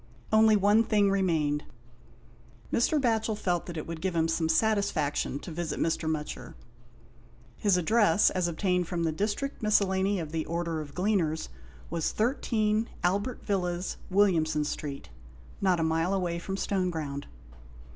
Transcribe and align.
Only 0.33 0.55
one 0.55 0.83
thing 0.83 1.11
remained. 1.11 1.63
Mr. 2.73 2.99
Batchel 2.99 3.37
felt 3.37 3.67
that 3.67 3.77
it 3.77 3.85
would 3.85 4.01
give 4.01 4.15
him 4.15 4.27
some 4.27 4.49
satisfaction 4.49 5.37
to 5.41 5.51
visit 5.51 5.79
Mr. 5.79 6.09
Mutcher. 6.09 6.55
His 7.57 7.77
address, 7.77 8.31
as 8.31 8.47
obtained 8.47 8.87
from 8.87 9.03
the 9.03 9.11
District 9.11 9.61
Miscellany 9.61 10.17
of 10.19 10.31
the 10.31 10.47
Order 10.47 10.81
of 10.81 10.95
Gleaners, 10.95 11.49
was 11.91 12.13
13, 12.13 12.89
Albert 13.03 13.45
Villas, 13.45 13.97
Williamson 14.09 14.63
Street, 14.63 15.09
not 15.61 15.79
a 15.79 15.83
mile 15.83 16.15
away 16.15 16.39
from 16.39 16.57
Stoneground. 16.57 17.25